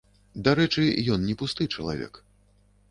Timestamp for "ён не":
1.17-1.37